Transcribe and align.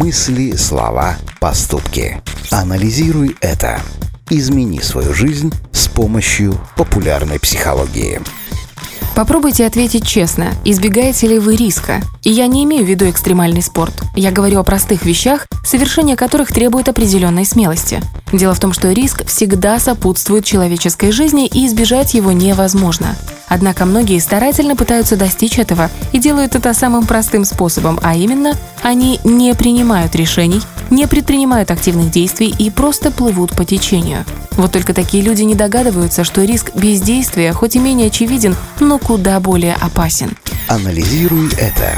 Мысли, 0.00 0.52
слова, 0.54 1.16
поступки. 1.40 2.22
Анализируй 2.52 3.36
это. 3.40 3.80
Измени 4.30 4.78
свою 4.78 5.12
жизнь 5.12 5.52
с 5.72 5.88
помощью 5.88 6.54
популярной 6.76 7.40
психологии. 7.40 8.20
Попробуйте 9.18 9.66
ответить 9.66 10.06
честно, 10.06 10.52
избегаете 10.64 11.26
ли 11.26 11.40
вы 11.40 11.56
риска. 11.56 12.00
И 12.22 12.30
я 12.30 12.46
не 12.46 12.62
имею 12.62 12.84
в 12.84 12.88
виду 12.88 13.10
экстремальный 13.10 13.62
спорт. 13.62 13.92
Я 14.14 14.30
говорю 14.30 14.60
о 14.60 14.62
простых 14.62 15.04
вещах, 15.04 15.48
совершение 15.64 16.14
которых 16.14 16.52
требует 16.52 16.88
определенной 16.88 17.44
смелости. 17.44 18.00
Дело 18.32 18.54
в 18.54 18.60
том, 18.60 18.72
что 18.72 18.92
риск 18.92 19.26
всегда 19.26 19.80
сопутствует 19.80 20.44
человеческой 20.44 21.10
жизни 21.10 21.48
и 21.48 21.66
избежать 21.66 22.14
его 22.14 22.30
невозможно. 22.30 23.16
Однако 23.48 23.86
многие 23.86 24.20
старательно 24.20 24.76
пытаются 24.76 25.16
достичь 25.16 25.58
этого 25.58 25.90
и 26.12 26.20
делают 26.20 26.54
это 26.54 26.72
самым 26.72 27.04
простым 27.04 27.44
способом, 27.44 27.98
а 28.04 28.14
именно 28.14 28.52
они 28.84 29.18
не 29.24 29.52
принимают 29.56 30.14
решений, 30.14 30.60
не 30.90 31.06
предпринимают 31.06 31.70
активных 31.70 32.10
действий 32.10 32.54
и 32.58 32.70
просто 32.70 33.10
плывут 33.10 33.52
по 33.52 33.64
течению. 33.64 34.24
Вот 34.52 34.72
только 34.72 34.94
такие 34.94 35.22
люди 35.22 35.42
не 35.42 35.54
догадываются, 35.54 36.24
что 36.24 36.44
риск 36.44 36.74
бездействия 36.74 37.52
хоть 37.52 37.76
и 37.76 37.78
менее 37.78 38.08
очевиден, 38.08 38.56
но 38.80 38.98
куда 38.98 39.38
более 39.40 39.74
опасен. 39.74 40.36
Анализируй 40.68 41.48
это. 41.58 41.92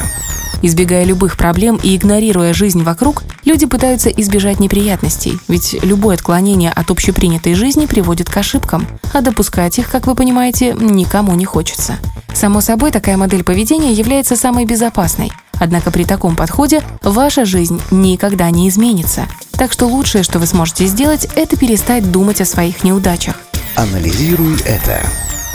Избегая 0.63 1.05
любых 1.05 1.39
проблем 1.39 1.81
и 1.83 1.97
игнорируя 1.97 2.53
жизнь 2.53 2.83
вокруг, 2.83 3.23
люди 3.45 3.65
пытаются 3.65 4.11
избежать 4.11 4.61
неприятностей, 4.61 5.39
ведь 5.49 5.75
любое 5.83 6.17
отклонение 6.17 6.71
от 6.71 6.91
общепринятой 6.91 7.55
жизни 7.55 7.87
приводит 7.87 8.29
к 8.29 8.37
ошибкам, 8.37 8.87
а 9.15 9.23
допускать 9.23 9.79
их, 9.79 9.91
как 9.91 10.07
вы 10.07 10.15
понимаете, 10.15 10.75
никому 10.79 11.35
не 11.35 11.47
хочется. 11.47 11.97
Само 12.35 12.61
собой, 12.61 12.91
такая 12.91 13.17
модель 13.17 13.43
поведения 13.43 13.93
является 13.93 14.37
самой 14.37 14.67
безопасной, 14.67 15.33
однако 15.61 15.93
при 15.93 16.05
таком 16.05 16.35
подходе 16.35 16.83
ваша 17.03 17.45
жизнь 17.45 17.81
никогда 17.93 18.51
не 18.51 18.69
изменится. 18.69 19.29
Так 19.53 19.73
что 19.73 19.87
лучшее, 19.87 20.25
что 20.25 20.41
вы 20.41 20.47
сможете 20.47 20.87
сделать, 20.87 21.29
это 21.37 21.57
перестать 21.57 22.11
думать 22.11 22.41
о 22.41 22.45
своих 22.45 22.83
неудачах. 22.83 23.37
Анализируй 23.77 24.59
это. 24.63 25.01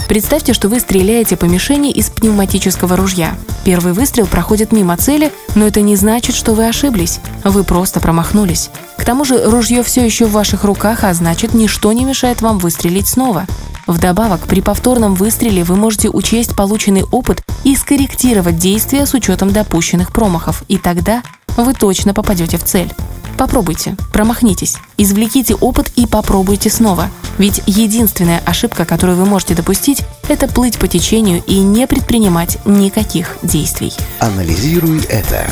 Представьте, 0.07 0.53
что 0.53 0.69
вы 0.69 0.79
стреляете 0.79 1.35
по 1.35 1.45
мишени 1.45 1.91
из 1.91 2.09
пневматического 2.09 2.95
ружья. 2.95 3.35
Первый 3.63 3.93
выстрел 3.93 4.27
проходит 4.27 4.71
мимо 4.71 4.95
цели, 4.97 5.31
но 5.55 5.65
это 5.65 5.81
не 5.81 5.95
значит, 5.95 6.35
что 6.35 6.53
вы 6.53 6.67
ошиблись. 6.67 7.19
Вы 7.43 7.63
просто 7.63 7.99
промахнулись. 7.99 8.69
К 8.97 9.03
тому 9.03 9.25
же 9.25 9.49
ружье 9.49 9.81
все 9.81 10.05
еще 10.05 10.25
в 10.25 10.31
ваших 10.31 10.63
руках, 10.63 11.03
а 11.03 11.13
значит, 11.13 11.53
ничто 11.53 11.91
не 11.91 12.05
мешает 12.05 12.41
вам 12.41 12.59
выстрелить 12.59 13.07
снова. 13.07 13.47
Вдобавок, 13.87 14.41
при 14.41 14.61
повторном 14.61 15.15
выстреле 15.15 15.63
вы 15.63 15.75
можете 15.75 16.09
учесть 16.09 16.55
полученный 16.55 17.03
опыт 17.03 17.43
и 17.63 17.75
скорректировать 17.75 18.57
действия 18.57 19.05
с 19.05 19.13
учетом 19.13 19.51
допущенных 19.51 20.11
промахов, 20.11 20.63
и 20.67 20.77
тогда 20.77 21.23
вы 21.57 21.73
точно 21.73 22.13
попадете 22.13 22.57
в 22.57 22.63
цель. 22.63 22.91
Попробуйте, 23.37 23.95
промахнитесь, 24.13 24.77
извлеките 24.97 25.55
опыт 25.55 25.91
и 25.95 26.07
попробуйте 26.07 26.69
снова. 26.69 27.09
Ведь 27.37 27.61
единственная 27.65 28.41
ошибка, 28.45 28.85
которую 28.85 29.17
вы 29.17 29.25
можете 29.25 29.55
допустить, 29.55 30.03
это 30.27 30.47
плыть 30.47 30.79
по 30.79 30.87
течению 30.87 31.43
и 31.45 31.59
не 31.59 31.87
предпринимать 31.87 32.57
никаких 32.65 33.37
действий. 33.43 33.93
Анализируй 34.19 35.03
это. 35.09 35.45